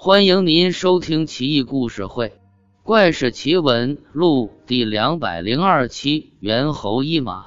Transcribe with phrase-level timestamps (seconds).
[0.00, 2.28] 欢迎您收听《奇异故事会·
[2.84, 6.34] 怪事奇闻录》第两百零二期。
[6.38, 7.46] 猿猴一马，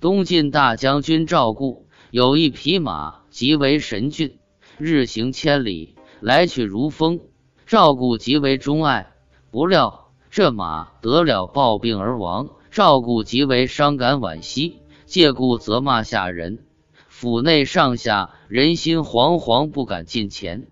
[0.00, 4.38] 东晋大将军赵固有一匹马，极为神骏，
[4.78, 7.20] 日行千里，来去如风。
[7.66, 9.12] 赵固极为钟爱，
[9.50, 12.48] 不料这马得了暴病而亡。
[12.70, 16.60] 赵固极为伤感惋惜，借故责骂下人，
[17.08, 20.66] 府内上下人心惶惶，不敢近前。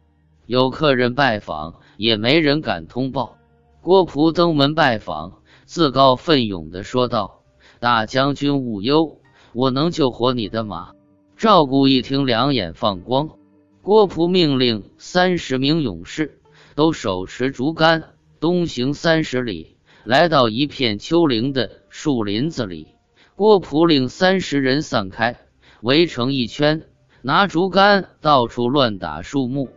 [0.48, 3.36] 有客人拜访，也没人敢通报。
[3.82, 7.42] 郭璞登门拜访，自告奋勇地说道
[7.80, 9.20] ：“大将军勿忧，
[9.52, 10.92] 我能救活你的马。”
[11.37, 13.28] 赵固一听，两眼放光。
[13.82, 16.40] 郭璞命令三十名勇士
[16.74, 22.88] 都手持竹竿，东行三十里，来到一片丘陵的树林子里。
[23.37, 25.37] 郭璞令三十人散开，
[25.82, 26.84] 围成一圈，
[27.20, 29.68] 拿竹竿到处乱打树木。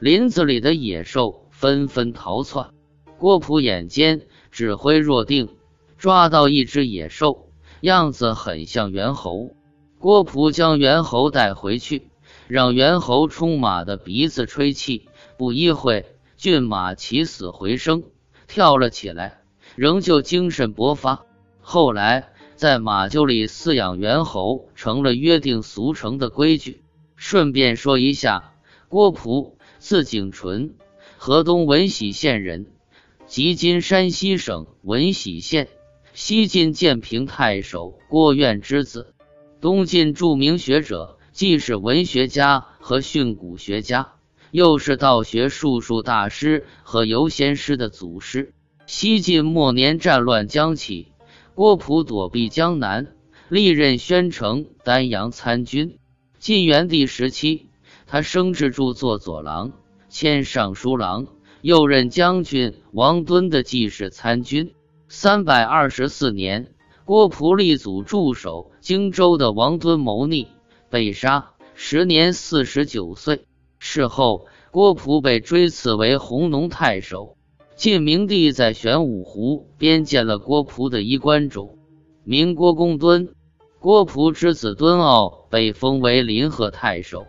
[0.00, 2.70] 林子里的野兽纷纷逃窜，
[3.18, 5.50] 郭璞眼尖，指挥若定，
[5.98, 7.50] 抓到一只野兽，
[7.82, 9.50] 样子很像猿猴。
[9.98, 12.08] 郭璞将猿猴带回去，
[12.48, 15.06] 让猿猴冲马的鼻子吹气。
[15.36, 18.02] 不一会，骏马起死回生，
[18.48, 19.42] 跳了起来，
[19.76, 21.26] 仍旧精神勃发。
[21.60, 26.82] 后来，在马厩里饲养猿猴成了约定俗成的规矩。
[27.16, 28.54] 顺便说一下，
[28.88, 29.58] 郭璞。
[29.80, 30.74] 字景纯，
[31.16, 32.66] 河东闻喜县人，
[33.26, 35.68] 即今山西省闻喜县。
[36.12, 39.14] 西晋建平太守郭苑之子，
[39.62, 44.12] 东晋著名学者，既是文学家和训诂学家，
[44.50, 48.52] 又是道学术数大师和游仙师的祖师。
[48.86, 51.08] 西晋末年战乱将起，
[51.54, 53.14] 郭璞躲避江南，
[53.48, 55.96] 历任宣城、丹阳参军。
[56.38, 57.69] 晋元帝时期。
[58.10, 59.70] 他升至著作左郎、
[60.08, 61.28] 迁尚书郎，
[61.62, 64.74] 又任将军王敦的记事参军。
[65.06, 70.48] 三百二十四年，郭璞立祖驻守荆州的王敦谋逆，
[70.88, 73.44] 被杀，时年四十九岁。
[73.78, 77.36] 事后，郭璞被追赐为弘农太守。
[77.76, 81.78] 晋明帝在玄武湖边建了郭璞的衣冠冢，
[82.24, 83.28] 名郭公敦。
[83.78, 87.24] 郭璞之子敦傲被封为临河太守。